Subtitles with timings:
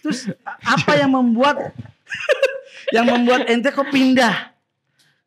[0.00, 1.74] Terus apa yang membuat
[2.90, 4.50] yang membuat ente kok pindah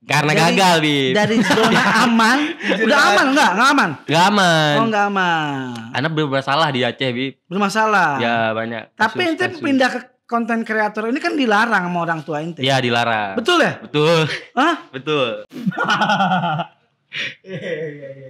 [0.03, 1.11] Karena Dari- gagal, Bib.
[1.15, 2.38] dari zona aman?
[2.75, 3.50] Udah aman enggak?
[3.56, 3.90] Enggak aman.
[4.04, 4.74] Gak aman.
[4.75, 5.67] Oh, enggak aman.
[5.96, 7.33] Karena bermasalah di Aceh, Bib.
[7.48, 8.20] Bermasalah.
[8.20, 8.91] Ya banyak.
[8.94, 9.64] Tapi kasus- ente kasus.
[9.64, 12.60] pindah ke konten kreator ini kan dilarang sama orang tua ente.
[12.60, 13.40] Ya dilarang.
[13.40, 13.80] Betul ya?
[13.80, 14.28] Betul.
[14.52, 14.76] Hah?
[14.92, 15.48] Betul.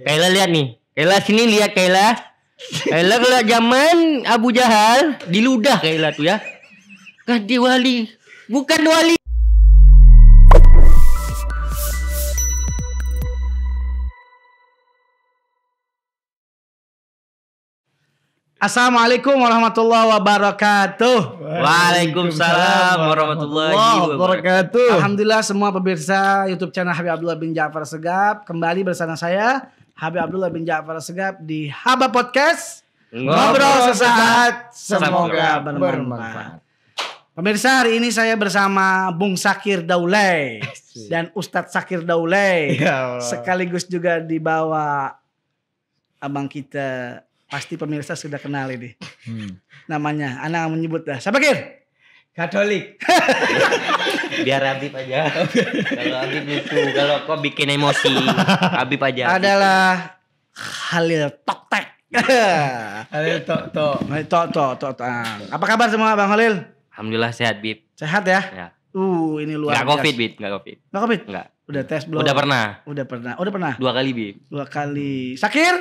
[0.04, 0.66] Kaila lihat nih.
[0.92, 2.33] Kaila sini lihat Kaila.
[2.54, 3.96] Kaila kalau zaman
[4.30, 6.38] Abu Jahal diludah Kaila tuh ya.
[7.26, 8.06] Ganti wali.
[8.46, 9.18] Bukan wali.
[18.64, 21.18] Assalamualaikum warahmatullahi wabarakatuh.
[21.42, 24.14] Waalaikumsalam warahmatullahi wabarakatuh.
[24.14, 24.88] wabarakatuh.
[25.02, 30.50] Alhamdulillah semua pemirsa YouTube channel Habib Abdullah bin Ja'far Segap kembali bersama saya Habib Abdullah
[30.50, 32.82] bin Ja'far Segap di Haba Podcast.
[33.08, 36.58] Ngobrol sesaat, semoga bermanfaat.
[37.30, 40.62] Pemirsa hari ini saya bersama Bung Sakir Daulay
[41.06, 43.22] dan Ustadz Sakir Daulay Ya Allah.
[43.22, 45.14] sekaligus juga dibawa
[46.18, 48.94] abang kita pasti pemirsa sudah kenal ini
[49.26, 49.58] Hmm.
[49.86, 51.86] namanya anak menyebut dah siapa Kir?
[52.30, 52.98] Katolik.
[54.46, 55.28] Biar Habib aja.
[55.98, 58.14] kalau Habib itu kalau kau bikin emosi,
[58.78, 59.36] Habib aja.
[59.36, 60.16] adalah
[60.54, 61.94] Halil Toktek
[63.10, 63.96] Halil tok tok.
[64.30, 65.38] Tok Tok Tok Tok.
[65.50, 66.62] Apa kabar semua Bang Halil?
[66.94, 67.82] Alhamdulillah sehat, Bib.
[67.98, 68.40] Sehat ya?
[68.54, 68.66] Ya.
[68.94, 70.76] Uh, ini luar Enggak Covid, Bib, enggak Covid.
[70.94, 71.20] Nggak Covid?
[71.26, 71.46] Enggak.
[71.64, 72.20] Udah tes belum?
[72.22, 72.64] Udah pernah.
[72.86, 73.32] Udah pernah.
[73.34, 73.72] Udah pernah.
[73.74, 74.36] Dua kali, Bib.
[74.46, 75.34] Dua kali.
[75.34, 75.74] Sakir?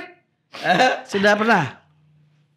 [1.06, 1.86] Sudah pernah?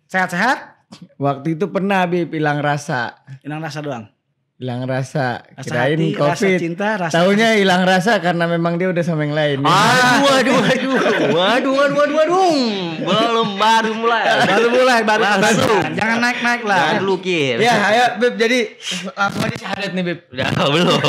[0.08, 0.88] Sehat-sehat?
[1.20, 3.20] Waktu itu pernah Bib hilang rasa.
[3.44, 4.08] Hilang rasa doang.
[4.56, 5.44] Hilang rasa.
[5.52, 6.56] Rasa Kirain hati, rasa Covid.
[6.56, 9.60] cinta, rasa Taunya hilang rasa karena memang dia udah sama yang lain.
[9.60, 10.96] Aduh, aduh, aduh.
[11.28, 12.56] Waduh, waduh, waduh, waduh.
[13.04, 14.24] Belum baru mulai.
[14.48, 15.92] baru mulai, baru baru.
[15.92, 16.78] Jangan naik-naik lah.
[16.80, 17.60] Jangan dulu, Kir.
[17.60, 18.80] Ya, ayo Bib jadi
[19.12, 20.20] langsung aja syahadat nih Bib.
[20.32, 21.00] Udah, belum.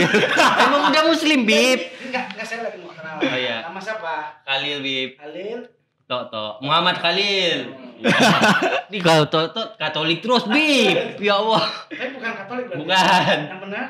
[0.64, 1.92] Emang udah muslim, Bib.
[2.08, 3.20] Enggak, enggak saya lagi mau kenal.
[3.20, 3.68] Oh, iya.
[3.68, 4.14] Nama siapa?
[4.48, 5.20] Khalil, Bib.
[5.20, 5.81] Halil.
[6.04, 6.52] Tok, tok.
[6.60, 7.72] Muhammad Khalil.
[8.92, 11.16] Ini kalau tok, tok Katolik terus, Bib.
[11.18, 11.64] Ya Allah.
[11.88, 12.80] Tapi bukan Katolik berarti.
[12.82, 13.36] Bukan.
[13.48, 13.86] Yang benar?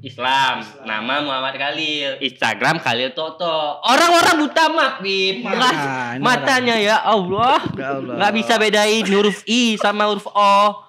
[0.00, 0.54] Islam.
[0.86, 2.22] Nama Muhammad Khalil.
[2.22, 3.82] Instagram Khalil Toto.
[3.82, 5.42] Orang-orang buta mak, Bib.
[5.42, 5.76] Nah, Nggak-
[6.14, 7.58] ini matanya ya Allah.
[7.74, 8.14] Ya Allah.
[8.16, 10.86] Nggak bisa bedain huruf I sama huruf O.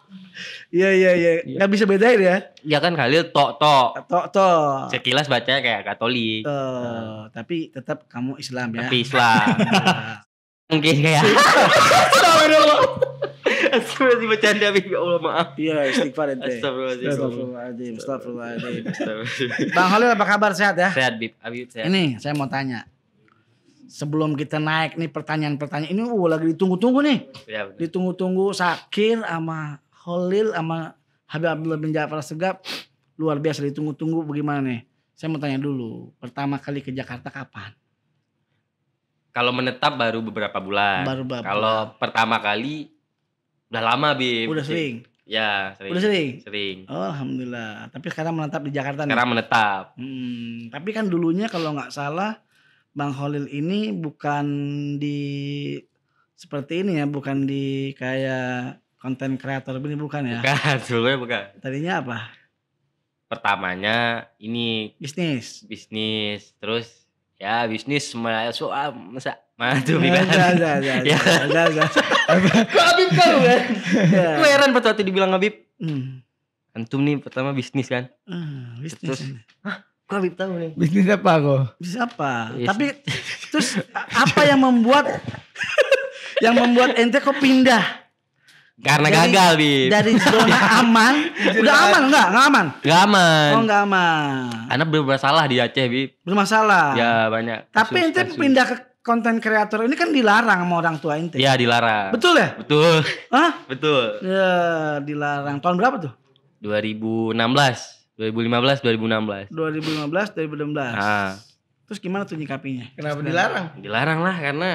[0.67, 1.31] Iya, iya, iya.
[1.47, 2.37] Enggak bisa bedain ya.
[2.61, 4.03] Ya kan Khalil Tok Tok.
[4.05, 4.91] Tok tok.
[4.91, 6.43] Sekilas bacanya kayak Katolik.
[6.43, 8.85] Tuh, tapi tetap kamu Islam ya.
[8.85, 9.47] Tapi Islam.
[10.67, 11.23] Mungkin kayak.
[13.67, 14.91] Astagfirullah bercanda Bib.
[14.91, 15.47] Ya Allah maaf.
[15.55, 16.59] Iya, istighfar ente.
[16.59, 17.07] Astagfirullahaladzim.
[17.07, 17.93] Astagfirullahaladzim.
[17.95, 18.83] Astagfirullahaladzim.
[18.91, 19.71] Astagfirullah.
[19.71, 20.89] Bang Halil apa kabar sehat ya?
[20.91, 21.39] Sehat Bib.
[21.39, 21.87] Habib sehat.
[21.87, 22.83] Ini saya mau tanya.
[23.87, 27.17] Sebelum kita naik nih pertanyaan-pertanyaan ini uh, lagi ditunggu-tunggu nih.
[27.47, 27.71] Ya.
[27.71, 30.99] Ditunggu-tunggu Sakir sama Holil sama
[31.31, 32.67] Habib Abdullah bin Ja'far Segap.
[33.15, 34.83] Luar biasa ditunggu-tunggu bagaimana nih?
[35.15, 36.11] Saya mau tanya dulu.
[36.19, 37.71] Pertama kali ke Jakarta kapan?
[39.37, 41.05] Kalau menetap baru beberapa bulan.
[41.05, 41.45] Baru berapa?
[41.45, 42.89] Kalau pertama kali
[43.69, 44.49] udah lama Bib.
[44.49, 45.05] Udah sering.
[45.29, 45.93] Ya, sering.
[45.93, 46.29] Udah sering?
[46.41, 46.77] Sering.
[46.89, 47.93] Oh, Alhamdulillah.
[47.93, 49.13] Tapi sekarang menetap di Jakarta nih.
[49.13, 49.83] Sekarang menetap.
[49.93, 52.41] Hmm, tapi kan dulunya kalau nggak salah
[52.97, 54.45] Bang Holil ini bukan
[54.97, 55.21] di
[56.33, 60.41] seperti ini ya, bukan di kayak konten kreator ini bukan ya.
[60.41, 61.43] Bukan, sebelumnya bukan.
[61.61, 62.17] Tadinya apa?
[63.29, 65.61] Pertamanya ini Bisnis.
[65.69, 67.06] bisnis, terus
[67.37, 70.13] ya bisnis semua soal masa Ada, Bib?
[70.13, 70.37] ada,
[70.77, 71.17] ada, Ya.
[72.69, 73.61] Kok Habib tahu kan?
[74.05, 74.29] Ya.
[74.37, 75.65] Gue heran pas waktu dibilang Habib.
[75.81, 76.21] Hmm.
[76.77, 78.05] Antum nih pertama bisnis kan?
[78.29, 79.01] Hmm, bisnis.
[79.01, 79.21] Terus,
[80.05, 80.71] Kok Habib tahu nih?
[80.77, 81.61] Bisnis apa kok?
[81.81, 82.31] Bisnis apa?
[82.53, 82.67] Yes.
[82.69, 82.85] Tapi
[83.49, 83.69] terus
[84.13, 85.09] apa yang membuat
[86.45, 88.06] yang membuat ente kok pindah
[88.77, 89.87] Karena Dari- gagal Bib.
[89.89, 91.13] dari zona aman?
[91.57, 92.25] Udah aman enggak?
[92.29, 92.65] Enggak aman.
[92.79, 93.49] Gak aman.
[93.49, 94.41] Oh, enggak aman.
[94.67, 96.09] Karena bermasalah di Aceh Bib.
[96.21, 96.93] Bermasalah.
[96.93, 97.59] Ya banyak.
[97.69, 98.37] Tapi kasus- ente kasus.
[98.37, 101.35] pindah ke konten kreator ini kan dilarang sama orang tua ente.
[101.35, 102.11] Ya dilarang.
[102.11, 102.53] Betul ya?
[102.53, 103.01] Betul.
[103.29, 103.51] Hah?
[103.65, 104.03] Betul.
[104.21, 104.51] Ya,
[104.99, 105.57] dilarang.
[105.57, 106.13] Tahun berapa tuh?
[106.59, 107.33] 2016,
[108.15, 109.49] 2015, 2016.
[109.49, 110.93] 2015, 2016.
[110.93, 111.33] Nah,
[111.87, 112.83] Terus gimana tuh nyikapinya?
[112.93, 113.65] Kenapa dilarang?
[113.79, 114.69] dilarang lah karena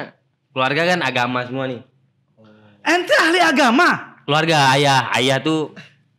[0.49, 1.85] keluarga kan agama semua nih.
[2.83, 4.19] Ente ahli agama?
[4.23, 5.71] Keluarga ayah, ayah tuh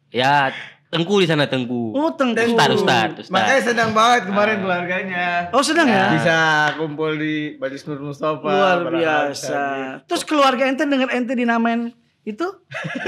[0.09, 0.49] ya
[0.89, 1.93] tengku di sana tengku.
[1.93, 2.55] Oh, tengku.
[2.55, 3.33] Ustad, ustad, ustad.
[3.33, 5.27] Makanya sedang banget kemarin keluarganya.
[5.51, 6.15] Oh, sedang ya?
[6.15, 6.39] Bisa
[6.79, 8.47] kumpul di Badis Nur Mustafa.
[8.47, 9.53] Luar biasa.
[9.53, 10.07] gitu.
[10.09, 11.91] Terus keluarga ente dengan ente dinamain
[12.25, 12.47] itu?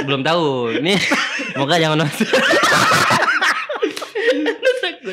[0.04, 0.76] Belum tahu.
[0.76, 0.98] Ini
[1.54, 2.26] semoga jangan nonton.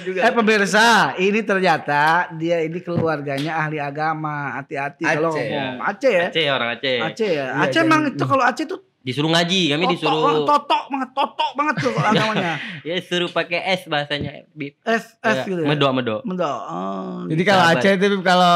[0.03, 4.59] Eh pemirsa, ini ternyata dia ini keluarganya ahli agama.
[4.59, 5.75] Hati-hati kalau Aceh, ngomong.
[5.79, 6.25] Aceh ya?
[6.27, 6.97] Aceh orang Aceh.
[6.99, 7.45] Aceh ya.
[7.55, 11.09] Iya, Aceh emang itu kalau Aceh itu Disuruh ngaji, kami Totok disuruh banget, totok banget,
[11.11, 12.55] totok banget tuh kalau namanya.
[12.87, 14.47] ya suruh pakai S bahasanya.
[14.55, 14.79] Bib.
[14.79, 15.67] F F Ya, gitu ya.
[15.67, 16.21] Medok, medok.
[16.23, 16.59] Mendok.
[16.71, 17.27] Oh.
[17.27, 17.83] Jadi kalau Sahabat.
[17.83, 18.55] Aceh itu kalau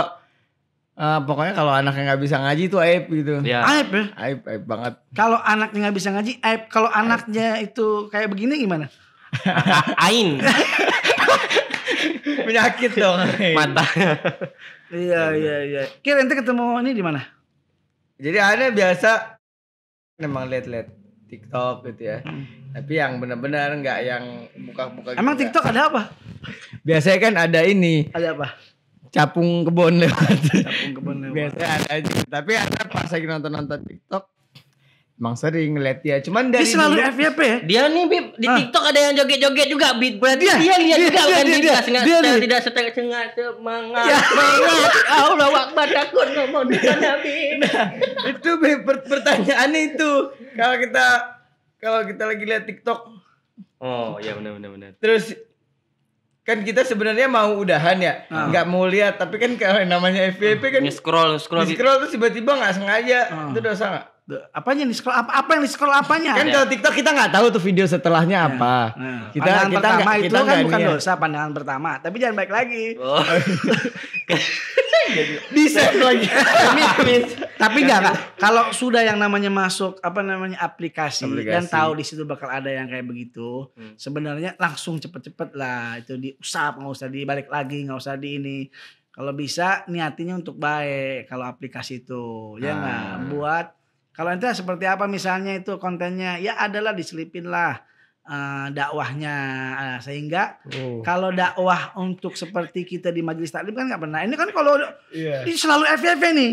[0.96, 3.44] eh, pokoknya kalau anaknya nggak bisa ngaji itu aib gitu.
[3.44, 3.60] Ya.
[3.60, 4.04] Aib ya.
[4.16, 4.94] Aib aib banget.
[5.12, 6.62] Kalau anaknya nggak bisa ngaji, aib.
[6.72, 8.88] Kalau anaknya itu kayak begini gimana?
[10.08, 10.40] Ain
[12.48, 13.18] Penyakit dong.
[13.54, 13.84] mata.
[14.88, 15.84] Iya iya iya.
[16.00, 17.20] Kira ente ketemu ini di mana?
[18.18, 19.38] Jadi aneh biasa
[20.18, 20.88] memang lihat-lihat
[21.28, 22.24] TikTok gitu ya.
[22.24, 22.46] Hmm.
[22.72, 24.24] Tapi yang benar-benar nggak yang
[24.70, 25.44] buka-buka gitu Emang nggak.
[25.52, 26.02] TikTok ada apa?
[26.82, 28.48] Biasanya kan ada ini Ada apa?
[29.08, 30.40] capung kebon lewat.
[30.52, 31.36] Capung kebun lewat.
[31.36, 32.12] Biasanya ada aja.
[32.28, 34.24] Tapi ada pas lagi nonton-nonton TikTok
[35.18, 36.18] emang sering ngeliat dia.
[36.20, 37.58] Cuman Dia dari selalu dulu- FYP ya?
[37.64, 38.56] Dia nih Bib di Ah.
[38.56, 40.16] TikTok ada yang joget-joget juga Bib.
[40.18, 42.34] Berarti Dia, dia, lihat dia, juga dia, kan dia, dia, dia, tidak dia, dia.
[42.40, 44.06] tidak setengah sengaja semangat.
[44.06, 44.18] Ya.
[44.22, 44.92] Semangat.
[45.10, 47.36] Allah Akbar takut ngomong dengan Nabi.
[48.28, 50.10] itu Beb, per- pertanyaannya itu
[50.54, 51.06] kalau kita
[51.78, 53.00] kalau kita lagi lihat TikTok
[53.78, 54.90] Oh, ya benar benar benar.
[54.98, 55.38] terus
[56.42, 58.48] kan kita sebenarnya mau udahan ya Ah.
[58.48, 61.78] nggak mau lihat tapi kan kalau namanya FVP kan Nge-scroll scroll di Bib.
[61.78, 63.50] scroll tuh tiba-tiba nggak sengaja Ah.
[63.50, 64.06] itu dosa nggak
[64.52, 66.36] Apanya nih scroll apa apa yang di scroll apanya?
[66.36, 69.96] kan kalau TikTok kita nggak tahu tuh video setelahnya apa Nah, kita pandangan kita pertama
[70.04, 70.90] nggak itu kita kan nggak bukan niat.
[70.92, 72.86] dosa pandangan pertama, tapi jangan baik lagi.
[72.98, 73.24] Oh.
[75.56, 76.28] di save lagi
[77.56, 78.36] Tapi enggak.
[78.36, 81.54] Kalau sudah yang namanya masuk apa namanya aplikasi, Aplikasi.
[81.54, 83.96] dan tahu di situ bakal ada yang kayak begitu, Hmm.
[83.96, 88.60] sebenarnya langsung cepet-cepet lah itu diusap, nggak usah dibalik lagi, nggak usah di ini.
[89.10, 92.26] Kalau bisa niatinya untuk baik kalau aplikasi itu,
[92.60, 93.18] ya nggak Ah.
[93.26, 93.68] buat.
[94.18, 97.86] Kalau ente seperti apa misalnya itu kontennya, ya adalah diselipin lah
[98.26, 99.36] eh, dakwahnya
[99.72, 101.00] Ah, sehingga Oh.
[101.00, 104.26] kalau dakwah untuk seperti kita di majelis taklim kan nggak pernah.
[104.26, 104.76] Ini kan kalau
[105.14, 105.46] Iya.
[105.46, 106.52] ini selalu FYP nih.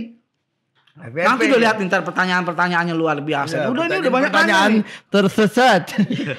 [0.95, 1.27] FVP.
[1.27, 3.55] Nanti udah lihat ntar pertanyaan-pertanyaannya luar biasa.
[3.57, 4.73] Iya, udah ini udah banyak pertanyaan
[5.09, 5.91] tersesat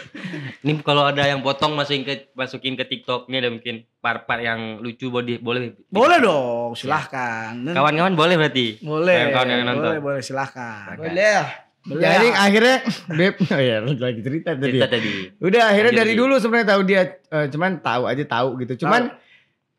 [0.63, 4.79] Ini kalau ada yang potong masukin ke masukin ke TikTok ini ada mungkin part-part yang
[4.79, 5.75] lucu boleh boleh.
[5.85, 7.51] Boleh dong, silahkan.
[7.53, 8.79] Dan- Kawan-kawan boleh berarti.
[8.79, 9.91] boleh, Kawan-kawan yang nonton.
[9.91, 10.95] boleh, boleh silahkan.
[10.95, 11.45] boleh ya
[11.83, 12.01] Boleh.
[12.01, 12.75] jadi akhirnya
[13.11, 14.89] Beb oh ya lagi cerita tadi Cerita ya.
[14.89, 15.11] tadi.
[15.37, 18.73] Udah akhirnya Lanjut, dari dulu sebenarnya tahu dia eh, cuman tahu aja tahu gitu.
[18.81, 19.11] Cuman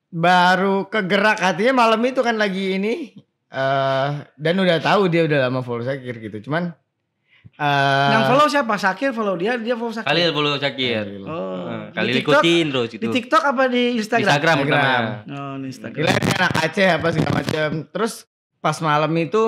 [0.09, 3.17] baru kegerak hatinya malam itu kan lagi ini
[3.47, 6.51] eh dan udah tahu dia udah lama follow Sakir gitu.
[6.51, 6.75] Cuman
[7.57, 8.75] eh Yang follow siapa?
[8.77, 10.09] Sakir follow dia, dia follow Sakir.
[10.11, 11.07] Kali follow Syakir.
[11.25, 11.65] Oh.
[11.67, 13.03] Eh, Di Kali TikTok- ikutin terus itu.
[13.03, 14.27] Di TikTok apa di Instagram?
[14.29, 15.05] Instagram Instagram.
[15.31, 15.97] Oh, di Instagram.
[16.05, 17.69] Gila ini anak Aceh apa segala macam.
[17.89, 18.13] Terus
[18.59, 19.45] pas malam itu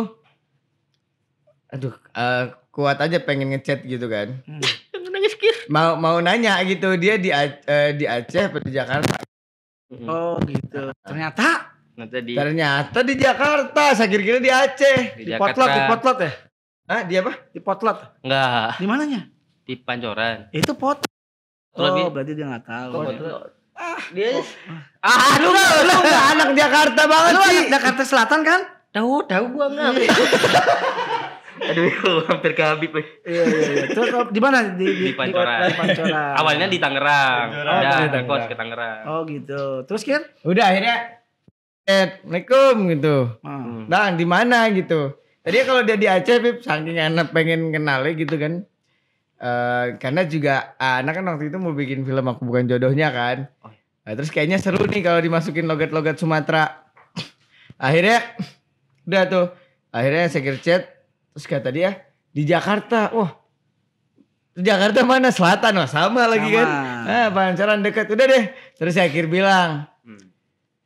[1.69, 4.41] aduh eh, kuat aja pengen ngechat gitu kan.
[4.47, 4.63] Hmm.
[5.69, 9.21] Mau mau nanya gitu dia di eh, di Aceh apa di Jakarta.
[10.09, 10.93] Oh, gitu.
[11.05, 15.19] Ternyata Nah tadi Ternyata di Jakarta, saya kira di Aceh.
[15.19, 15.51] di di Jakarta.
[15.51, 16.31] potlot, di potlot ya?
[16.87, 17.33] Ah, dia apa?
[17.51, 17.99] Di potlot.
[18.23, 19.21] Enggak, Di mananya?
[19.61, 20.49] di Pancoran.
[20.49, 21.05] Itu pot.
[21.69, 22.01] Potlot, Bi.
[22.01, 22.93] Oh, berarti dia nggak tahu.
[24.11, 24.29] Dia
[24.99, 27.59] Ah, lu lu nggak anak Jakarta banget Lu sih.
[27.61, 28.61] anak Jakarta Selatan kan?
[28.89, 29.93] tahu tahu gua enggak.
[31.59, 31.91] Aduh,
[32.25, 32.95] hampir ke Habib.
[32.95, 33.07] eh.
[33.25, 33.85] Iya iya iya.
[33.91, 34.73] Terus oh, di mana?
[34.73, 35.67] Di, Di Pancoran.
[35.67, 36.33] Di Pancoran.
[36.39, 37.47] Awalnya di Tangerang.
[37.51, 37.79] Tangerang.
[37.83, 38.47] Udah Oh, di Tangerang.
[38.47, 38.99] ke Tangerang.
[39.05, 39.63] Oh gitu.
[39.85, 40.23] Terus Kir?
[40.41, 41.18] Udah akhirnya
[41.89, 43.17] Assalamualaikum gitu.
[43.41, 43.89] Hmm.
[43.89, 45.17] Bang, di mana gitu.
[45.41, 48.69] Tadi kalau dia di Aceh, Pip, saking anak pengen kenalnya gitu kan.
[49.41, 53.49] Eh karena juga anak kan waktu itu mau bikin film aku bukan jodohnya kan.
[53.65, 53.73] Oh.
[54.05, 56.93] Nah, terus kayaknya seru nih kalau dimasukin logat-logat Sumatera.
[57.81, 58.21] Akhirnya
[59.09, 59.47] udah tuh.
[59.89, 60.93] Akhirnya saya chat
[61.33, 62.05] terus kata dia
[62.37, 63.17] di Jakarta.
[63.17, 63.33] Wah.
[64.61, 65.33] Jakarta mana?
[65.33, 66.69] Selatan wah sama lagi kan.
[66.69, 67.09] Sama.
[67.09, 68.13] Ah, pancaran dekat.
[68.13, 68.45] Udah deh.
[68.77, 69.89] Terus saya akhir bilang.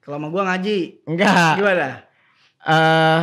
[0.02, 0.78] Kalau sama gua ngaji.
[1.04, 1.54] enggak.
[1.56, 1.88] Gimana?
[2.60, 3.22] Eh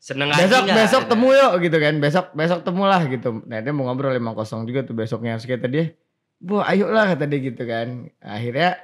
[0.00, 3.70] Seneng besok aja besok temu yuk gitu kan besok besok temu lah gitu nah dia
[3.70, 5.94] mau ngobrol emang kosong juga tuh besoknya harus kata dia
[6.36, 8.80] bu ayo lah kata dia gitu kan akhirnya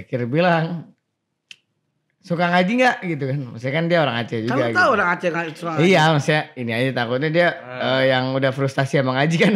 [0.00, 0.88] kira bilang
[2.18, 4.78] suka ngaji nggak gitu kan maksudnya kan dia orang Aceh juga Kamu gitu.
[4.78, 5.84] tahu orang Aceh nggak suka ngaji?
[5.84, 7.84] iya maksudnya ini aja takutnya dia Ah.
[7.92, 9.52] eh, yang udah frustasi emang ngaji kan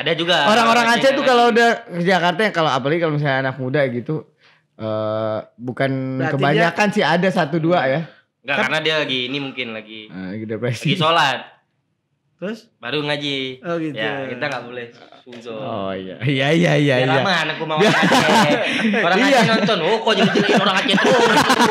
[0.00, 0.36] Ada juga.
[0.46, 4.24] orang-orang Aceh tuh kalau udah ke Jakarta ya kalau apalagi kalau misalnya anak muda gitu
[4.76, 8.00] eh bukan Berarti kebanyakan sih ada satu dua ya.
[8.40, 10.92] Enggak karena dia lagi ini mungkin lagi Eh, lagi depresi.
[10.92, 11.38] lagi sholat
[12.36, 12.68] Terus?
[12.76, 13.64] baru ngaji.
[13.64, 13.96] Oh gitu.
[13.96, 14.86] Ya kita nggak boleh
[15.24, 15.56] suzon.
[15.56, 18.52] oh iya iya iya iya iya aman aku mau Aceh.
[19.08, 19.40] Orang Iya.
[19.40, 21.16] Aceh nonton, oh kok jadi orang Aceh terus.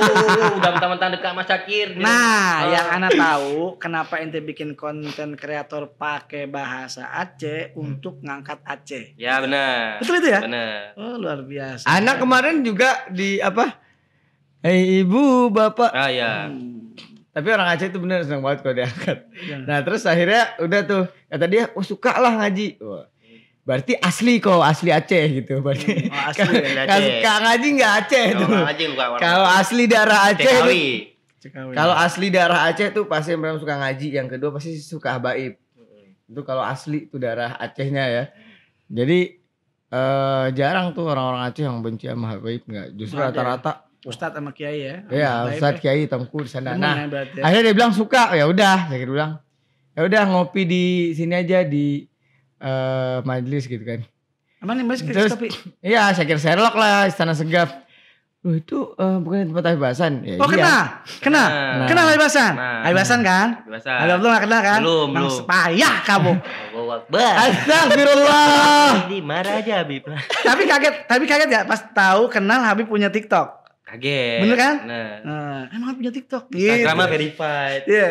[0.57, 1.87] Udah mentang-mentang dekat Mas Syakir.
[1.93, 2.01] gitu.
[2.01, 2.73] Nah, Oh.
[2.73, 9.13] yang anak tahu kenapa ente bikin konten kreator pakai bahasa Aceh untuk ngangkat Aceh.
[9.15, 10.01] Ya benar.
[10.01, 10.41] Betul itu ya?
[10.41, 10.97] Benar.
[10.97, 11.85] Oh, luar biasa.
[11.85, 13.77] Anak kemarin juga di apa?
[14.59, 15.93] Hei ibu, bapak.
[15.93, 16.49] Ah ya.
[16.49, 16.74] Hmm.
[17.35, 19.17] Tapi orang Aceh itu bener seneng banget kalau diangkat.
[19.35, 19.55] Iya.
[19.67, 22.79] Nah terus akhirnya udah tuh kata dia, oh suka lah ngaji.
[22.79, 23.11] Wah,
[23.67, 25.59] berarti asli kok asli Aceh gitu.
[25.59, 27.11] Berarti Oh, asli ya, kalau Aceh.
[27.19, 28.47] suka ngaji nggak Aceh tuh.
[29.19, 30.57] Kalau asli daerah Aceh,
[31.43, 31.75] Cekawi.
[31.75, 35.59] kalau asli daerah Aceh tuh pasti pertama suka ngaji, yang kedua pasti suka habaib.
[36.25, 38.23] Itu kalau asli tuh daerah Acehnya ya.
[38.87, 39.43] Jadi
[39.91, 42.95] eh jarang tuh orang-orang Aceh yang benci sama habaib nggak.
[42.95, 43.29] Justru Ada.
[43.29, 44.95] rata-rata Ustadz sama Kiai ya.
[45.07, 45.81] ya Baik, Ustadz ya.
[45.83, 46.73] Kiai Tengku di sana.
[46.73, 47.41] Nah, ya ya.
[47.41, 49.31] akhirnya dia bilang suka ya udah saya kira bilang
[49.91, 52.05] ya udah ngopi di sini aja di
[52.57, 54.05] eh majelis gitu kan
[54.59, 55.49] Aman nih Terus- tapi.
[55.85, 57.83] iya saya kira Sherlock lah istana segaf
[58.41, 60.53] Loh itu eh, bukan tempat Habibasan ya Oh iya.
[60.53, 60.75] kena,
[61.17, 61.87] kena, Nah.
[61.89, 62.81] kena Habibasan, Nah.
[62.85, 63.47] Habibasan kan?
[63.65, 63.89] Biasa.
[63.97, 64.79] Ada belum kenal kan?
[64.85, 65.49] Belum, Emang belum.
[65.49, 66.33] Payah kamu.
[66.69, 67.33] Allahu Akbar.
[67.41, 70.05] Astagfirullah Ini marah aja Habib.
[70.45, 73.64] tapi kaget, tapi kaget ya pas tahu kenal Habib punya TikTok.
[73.85, 74.41] Kaget.
[74.41, 74.75] Bener kan?
[74.83, 75.09] Nah.
[75.21, 76.49] Nah, emang punya TikTok.
[76.49, 77.81] Instagramnya verified.
[77.85, 78.05] Iya.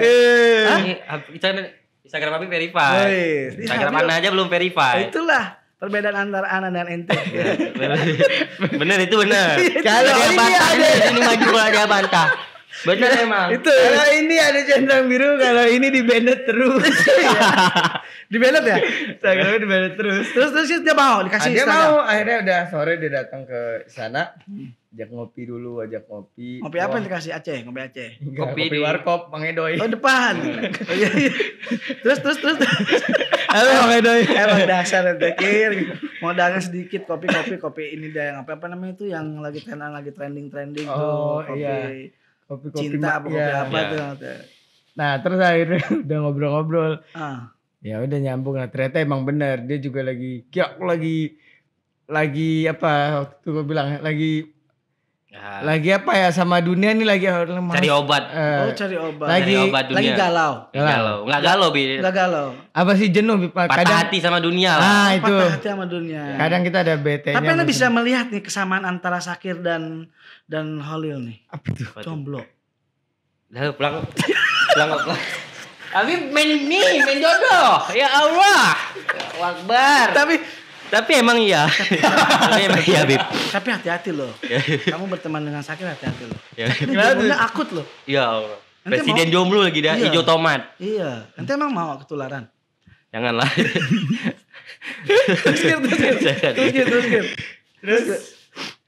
[0.78, 1.64] Ini Hab- Instagram
[2.00, 3.10] Instagram Habib verified.
[3.52, 5.10] Ini Instagram mana aja belum verified.
[5.10, 5.44] Itulah
[5.76, 7.10] perbedaan antara Ana dan ente.
[8.80, 9.54] bener itu bener.
[9.86, 12.28] Kalau dia ini bantah ada- ini, ini maju kalau dia bantah.
[12.84, 13.48] Bener emang.
[13.50, 16.84] Itu kalau ini ada centang biru kalau ini di banned terus
[18.32, 18.78] di ballot ya.
[19.10, 21.82] Instagramnya di banned terus Terus terus dia mau Ah, dikasih dia Instagram.
[21.82, 24.34] mau akhirnya udah sore dia datang ke sana
[24.94, 27.56] ajak ngopi dulu ajak ngopi Ngopi apa yang dikasih Aceh?
[27.60, 28.08] Ngopi Aceh.
[28.16, 30.34] Enggak, Kopi kopi, di- warkop Bang Edoy Oh depan.
[30.84, 31.32] Oh, iya, iya.
[31.98, 32.58] terus terus terus.
[33.48, 35.72] halo Bang Edoy Emang dasar ente kir.
[36.20, 39.90] Modalnya sedikit kopi kopi kopi ini dia yang apa apa namanya itu yang lagi trending
[39.92, 41.76] lagi trending trending Oh, tuh kopi iya.
[42.46, 43.54] kopi kopi cinta apa kopi iya.
[43.60, 43.90] apa Iya.
[44.14, 44.38] tuh.
[44.94, 47.50] nah terus akhirnya udah ngobrol-ngobrol Ah.
[47.80, 51.34] ya udah nyambung lah ternyata emang bener dia juga lagi ya aku lagi
[52.06, 54.53] lagi apa waktu gue bilang lagi
[55.34, 58.30] Ya, lagi apa ya sama dunia nih lagi cari obat.
[58.30, 59.26] Eh, Oh cari obat.
[59.26, 59.98] lagi- Cari obat dunia.
[59.98, 60.52] lagi galau.
[60.70, 60.86] Galau.
[60.86, 61.16] galau.
[61.26, 61.82] Enggak galau, Bi.
[61.98, 62.46] Enggak galau.
[62.70, 63.36] apa sih jenuh?
[63.50, 64.86] Patah kadang hati sama dunia lah.
[64.86, 66.22] ah itu Patah hati sama dunia.
[66.38, 70.06] kadang kita ada bete Tapi anda bisa melihat nih kesamaan antara Sakir dan
[70.44, 71.42] dan Holil nih.
[71.50, 71.88] apa tuh?
[72.00, 72.38] Jomblo.
[73.50, 73.94] Lalu pulang.
[74.70, 75.20] pulang pulang.
[75.90, 77.90] Habib main ini, main jodoh.
[77.90, 78.70] Ya Allah.
[79.34, 80.06] Allahu Akbar.
[80.12, 80.34] Tapi
[80.94, 81.66] Tapi emang iya.
[81.66, 83.18] Tapi emang iya, Bib.
[83.50, 84.30] tapi hati-hati loh.
[84.86, 86.38] Kamu berteman dengan Sakir hati-hati loh.
[86.54, 86.70] Ya.
[86.70, 87.82] Jomblonya akut loh.
[88.06, 88.58] Ya Allah.
[88.84, 90.12] Nanti Presiden mau- jomblo lagi dah, Iya.
[90.12, 90.60] hijau tomat.
[90.78, 91.26] Iya.
[91.34, 92.46] Nanti emang mau ketularan.
[93.10, 93.48] Janganlah.
[95.04, 95.90] Terus terus.
[96.84, 97.04] Terus
[97.80, 98.22] terus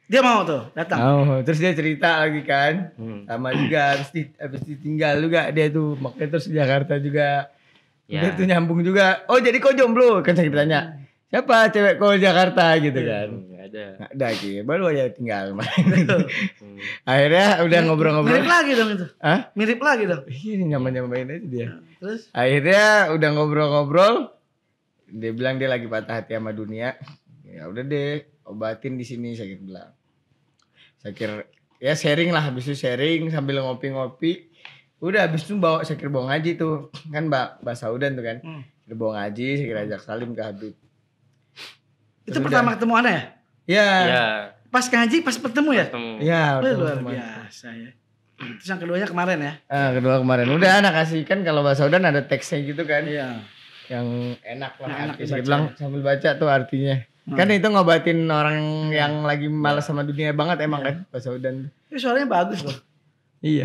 [0.07, 0.99] dia mau tuh datang.
[1.03, 2.95] Oh, terus dia cerita lagi kan.
[2.95, 3.27] Hmm.
[3.27, 7.51] Sama juga habis, di, habis ditinggal juga dia tuh makanya terus di Jakarta juga.
[8.07, 8.23] Ya.
[8.23, 9.27] Dia tuh nyambung juga.
[9.27, 10.23] Oh, jadi kau jomblo?
[10.23, 10.95] Kan saya ditanya.
[11.27, 13.29] Siapa cewek kau Jakarta gitu kan.
[13.35, 13.85] Nggak ada.
[14.15, 15.59] Nggak ada baru aja tinggal.
[17.11, 18.31] Akhirnya udah ngobrol-ngobrol.
[18.31, 19.07] Mirip lagi dong itu.
[19.19, 19.41] Hah?
[19.59, 20.23] Mirip lagi dong.
[20.31, 21.69] Ini nyaman-nyamain aja dia.
[21.99, 24.15] Terus Akhirnya udah ngobrol-ngobrol.
[25.11, 26.95] Dia bilang dia lagi patah hati sama dunia.
[27.43, 29.91] Ya udah deh, obatin di sini saya bilang.
[31.03, 31.43] Saya kira
[31.83, 34.47] ya sharing lah habis itu sharing sambil ngopi-ngopi.
[35.03, 36.95] Udah habis itu bawa saya kira bawa ngaji tuh.
[37.11, 38.39] Kan Mbak Mbak Saudan tuh kan.
[38.47, 38.63] Hmm.
[38.95, 40.86] Bawa ngaji, saya kira ajak salim ke Habib.
[42.27, 43.23] Itu Terus pertama ketemu Ana ya?
[43.67, 43.89] Ya.
[44.05, 44.25] Ya.
[44.67, 45.85] Pas ngaji pas bertemu ya?
[45.87, 46.13] ketemu.
[46.21, 47.91] Ya, Oh, ketemu luar biasa ya.
[48.37, 49.53] Terus yang keduanya kemarin ya?
[49.67, 53.03] Ah, kedua kemarin udah anak kasih kan kalau Mbak Saudan ada teksnya gitu kan.
[53.03, 53.41] Iya.
[53.87, 54.03] yang
[54.37, 55.23] enak lah Yang enak arti.
[55.23, 55.47] Saya dibaca.
[55.47, 57.35] bilang sambil baca tuh artinya Hmm.
[57.35, 61.95] kan itu ngobatin orang yang lagi malas sama dunia banget emang kan Pak Saudan Ini
[61.97, 62.75] suaranya bagus loh.
[63.39, 63.65] Iya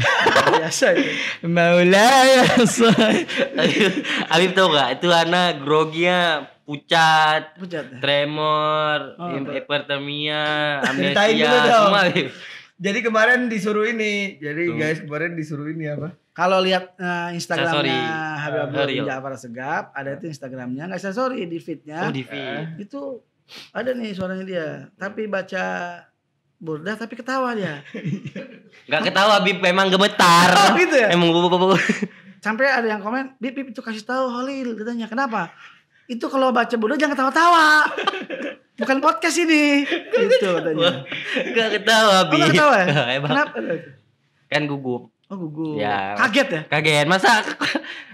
[0.51, 1.09] Biasa itu.
[1.43, 2.43] Maulaya
[4.31, 4.89] Habib tau gak?
[4.97, 6.19] Itu anak groginya
[6.63, 7.99] pucat, Pucat ya?
[7.99, 10.43] tremor, Oh, hipertermia,
[10.87, 12.29] amnesia, semua Habib.
[12.77, 14.75] jadi kemarin disuruh ini jadi Tuh.
[14.75, 17.91] guys kemarin disuruh ini apa Kalau lihat eh, Instagramnya Sorry.
[18.39, 19.03] Habib Abdul bin.
[19.03, 22.07] Ja'far Segap, ada itu Instagramnya, nggak saya sorry di feednya.
[22.07, 22.79] Oh, di feed.
[22.79, 23.19] Itu
[23.69, 25.65] ada nih suaranya dia, tapi baca
[26.61, 27.81] burdah tapi ketawa dia.
[28.91, 30.53] Gak ketawa Habib memang gemetar.
[30.61, 31.09] Oh, gitu ya?
[31.09, 31.83] Emang bu- bu- bu- bu-
[32.37, 35.05] Sampai ada yang komen, Bip, Bip itu kasih tahu Holil, katanya.
[35.05, 35.49] Kenapa?
[36.05, 37.85] Itu kalau baca burdah jangan ketawa-tawa.
[38.81, 39.85] Bukan podcast ini.
[39.85, 41.05] Gitu katanya.
[41.51, 42.37] Gak ketawa Oh, Habib.
[42.37, 42.85] nggak ketawa ya?
[43.19, 43.57] Kenapa?
[44.47, 45.03] kan gugup.
[45.29, 45.77] Oh gugup.
[45.77, 46.13] Ya.
[46.17, 46.61] Kaget ya?
[46.67, 47.41] Kaget masa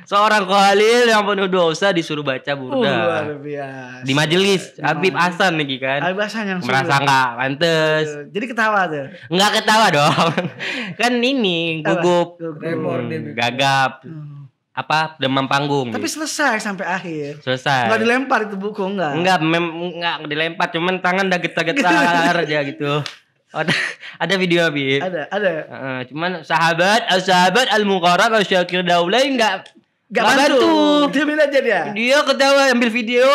[0.08, 3.44] seorang Khalil yang penuh dosa disuruh baca Oh, luar burda.
[3.44, 4.08] biasa.
[4.08, 5.12] di majelis Habib.
[5.12, 6.00] Hasan lagi kan.
[6.00, 8.06] Habib Hasan yang Merasa nggak pantes.
[8.08, 9.06] Eh, Jadi ketawa tuh.
[9.28, 10.32] Nggak ketawa dong.
[11.02, 12.40] kan ini gugup.
[12.40, 14.08] Hmm, gagap.
[14.08, 14.48] Hmm.
[14.72, 15.90] Apa demam panggung.
[15.90, 17.42] Tapi selesai sampai akhir.
[17.42, 17.90] Selesai.
[17.90, 19.12] Enggak dilempar itu buku enggak.
[19.18, 23.02] Enggak, mem enggak dilempar, cuman tangan udah getar-getar aja gitu.
[23.50, 23.74] ada,
[24.22, 25.02] ada video Habib.
[25.02, 25.50] Ada, ada.
[25.66, 29.66] Heeh, cuman sahabat, sahabat al muqarrab al syakir daulay enggak
[30.08, 30.56] Gak bantu.
[30.56, 30.72] bantu.
[31.12, 31.82] Dia bilang aja dia.
[31.92, 33.28] dia ketawa ambil video,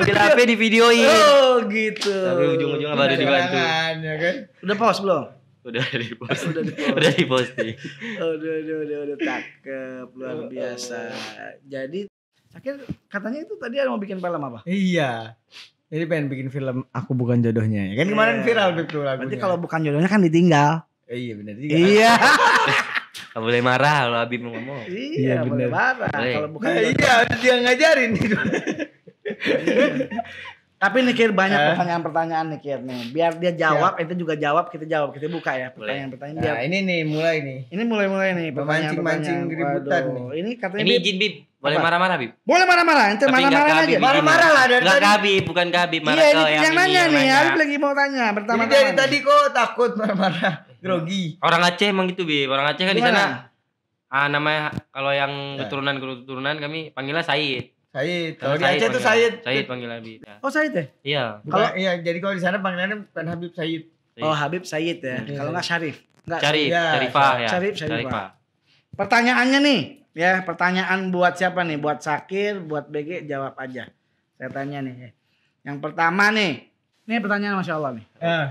[0.00, 1.04] ambil HP di videoin.
[1.04, 2.08] Oh gitu.
[2.08, 3.58] Tapi ujung-ujungnya baru dibantu.
[4.00, 4.34] Ya kan?
[4.64, 5.24] Udah pause belum?
[5.60, 6.62] Udah di post, Udah
[7.12, 7.52] di-post.
[7.52, 7.72] udah di.
[8.16, 11.00] Oh, udah, udah, udah, udah cakep, luar biasa.
[11.68, 12.08] Jadi,
[12.48, 14.64] Sakir katanya itu tadi ada mau bikin film apa?
[14.64, 15.36] Iya.
[15.86, 17.92] Jadi pengen bikin film Aku Bukan Jodohnya.
[17.92, 18.44] Ya kan kemarin Iya.
[18.48, 19.20] viral tuh lagunya.
[19.20, 20.82] Berarti kalau bukan jodohnya kan ditinggal.
[21.06, 21.54] Eh, iya benar.
[21.60, 22.12] Iya.
[23.30, 24.82] Gak boleh marah kalau Habib mau ngomong.
[24.86, 26.10] iya, Iya, boleh marah.
[26.10, 26.34] Boleh.
[26.34, 28.34] Kalau bukan Nah, iya, dia ngajarin itu.
[30.80, 31.66] Tapi nih Kir banyak Eh.
[31.70, 33.12] pertanyaan-pertanyaan nih Kir nih.
[33.12, 37.00] Biar dia jawab, itu juga jawab, kita jawab, kita buka ya pertanyaan-pertanyaan Nah, ini nih
[37.04, 37.58] mulai nih.
[37.68, 39.44] ini mulai-mulai nih pertanyaan-pertanyaan.
[39.44, 42.32] keributan Waduh, Ini katanya Ini Bib, izin Bib, boleh marah-marah Bib?
[42.40, 43.98] boleh marah-marah, ente nggak marah-marah aja.
[44.00, 45.04] Marah-marah lah dari Nggak tadi.
[45.04, 47.26] ke Habib, bukan ke Habib, marah Iya, ini yang, yang ini nanya yang nih.
[47.30, 48.72] Habib lagi mau tanya Jadi pertama-tama.
[48.72, 48.96] dari nih.
[48.96, 50.54] tadi kok takut marah-marah.
[50.80, 51.36] Grogi.
[51.38, 53.48] Orang Aceh emang gitu Bib, orang Aceh kan di sana
[54.10, 55.64] ah namanya kalau yang Ya.
[55.64, 57.70] keturunan keturunan kami panggilnya Said.
[57.90, 58.36] Said.
[58.36, 59.34] Kalau di Said Aceh panggilan- Said.
[59.40, 60.20] Said panggilan Habib.
[60.20, 60.34] Ya.
[60.40, 60.84] Oh Said ya?
[61.00, 61.24] Iya.
[61.44, 63.82] Kalau- iya, jadi kalau di sana panggilannya bukan Habib Said.
[64.18, 65.16] Oh Habib Said ya.
[65.22, 65.96] Kalau nggak Syarif.
[66.20, 66.40] Nggak.
[66.40, 67.48] Syarif, Iya, Syarifah ya.
[67.48, 68.26] Syarif, Syarifah.
[68.92, 69.80] Pertanyaannya nih,
[70.12, 71.78] ya pertanyaan buat siapa nih?
[71.78, 73.88] Buat Sakir, buat BG jawab aja.
[74.36, 75.14] Saya tanya nih.
[75.62, 76.68] Yang pertama nih,
[77.04, 78.06] ini pertanyaan masya Allah nih.
[78.18, 78.46] Ah.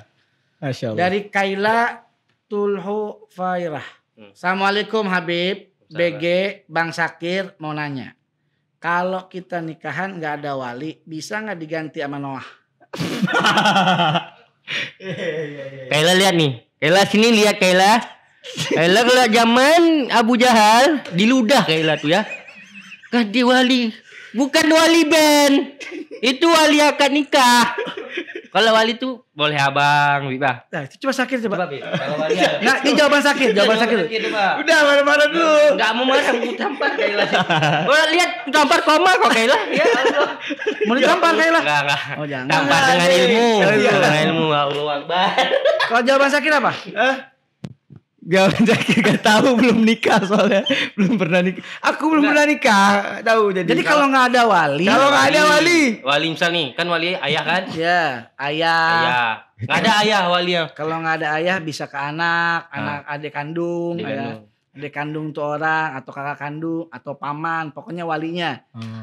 [0.59, 1.00] Masya Allah.
[1.00, 1.79] Dari Kaila
[2.50, 3.86] Tulhu Fairah.
[4.18, 4.34] Hmm.
[4.34, 5.70] Assalamualaikum Habib.
[5.89, 6.25] BG,
[6.65, 8.18] Bang Sakir mau nanya.
[8.82, 12.46] Kalau kita nikahan nggak ada wali, bisa nggak diganti sama Noah?
[15.94, 16.51] Kaila lihat nih.
[16.82, 18.01] Kaila sini lihat Kaila.
[18.74, 22.25] Kaila kalau zaman Abu Jahal diludah Kaila tuh ya.
[23.13, 23.94] Ganti wali.
[24.34, 25.53] Bukan wali Ben.
[26.22, 27.77] Itu wali akad nikah.
[28.50, 30.65] Kalau wali tuh boleh abang, Bibah.
[30.74, 31.70] Nah, itu coba Sakir coba.
[31.70, 32.34] Kalau wali.
[32.36, 33.77] Nggak, ini jawaban Sakir, jawaban.
[33.77, 34.46] Coba.
[34.60, 35.53] Udah marah-marah dulu.
[35.77, 37.25] Enggak mau marah, aku tampar Kaila.
[37.89, 39.58] Oh, lihat tampar koma kok Kaila.
[39.70, 40.29] Ya Allah.
[40.89, 41.62] Mau ditampar Kaila?
[41.62, 42.01] Enggak, enggak.
[42.18, 42.50] Oh jangan.
[42.50, 43.48] Tampar dengan ilmu.
[43.63, 44.46] Dengan ilmu.
[44.50, 45.29] Allah Akbar.
[45.89, 46.72] Kalau jawaban Sakir apa?
[46.94, 47.16] Hah?
[48.29, 50.61] Zakir gak tahu belum nikah soalnya
[50.94, 51.65] belum pernah nikah.
[51.81, 53.65] Aku belum pernah nikah tahu jadi.
[53.65, 57.44] Jadi kalau nggak ada wali, kalau nggak ada wali, Wali misal nih, kan wali ayah
[57.44, 57.63] kan?
[57.74, 58.85] ya ayah.
[58.85, 59.33] Ayah.
[59.59, 60.68] Nggak ada ayah wali yang.
[60.77, 64.13] Kalau nggak ada ayah bisa ke anak, anak adik kandung, Adik ya.
[64.13, 64.42] kandung.
[64.70, 68.61] adik kandung tuh orang atau kakak kandung atau paman, pokoknya walinya.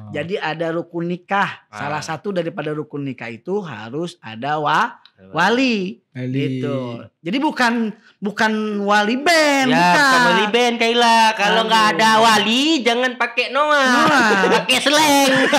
[0.08, 1.66] Jadi ada rukun nikah.
[1.66, 1.82] Ah.
[1.82, 5.02] Salah satu daripada rukun nikah itu harus ada wa
[5.33, 6.37] wali, wali.
[6.61, 7.02] gitu.
[7.20, 7.72] Jadi bukan
[8.16, 9.96] bukan wali band, Ya, bukan.
[9.96, 11.20] bukan wali band Kaila.
[11.33, 13.88] Kalau nggak ada wali, jangan pakai Noah.
[13.96, 14.29] Noah.
[14.62, 15.31] Pakai seleng.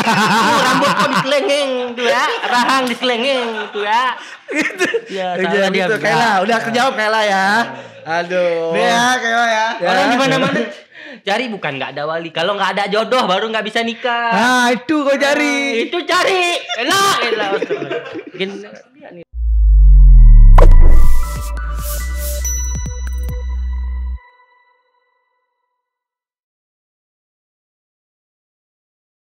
[0.47, 2.23] Tuh, rambut kok diselengeng tuh ya.
[2.43, 4.15] Rahang diselengeng tuh ya.
[5.07, 5.85] Ya, Ya, salah dia.
[5.85, 7.47] gitu, Kaila, udah kejawab Kaila ya.
[8.07, 8.71] Aduh.
[8.71, 9.65] Nih ya kayak ya.
[9.75, 9.87] Ya.
[9.89, 10.59] Orang di mana-mana
[11.19, 12.29] cari bukan nggak ada wali.
[12.31, 14.31] Kalau nggak ada jodoh baru nggak bisa nikah.
[14.31, 15.83] Nah itu kau cari.
[15.83, 16.55] Itu cari.
[16.79, 17.49] Elah, elah.
[18.31, 18.49] Mungkin.